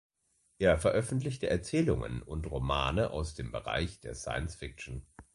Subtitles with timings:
[0.57, 5.05] Er veröffentlichte Erzählungen und Romane aus dem Bereich der Science Fiction.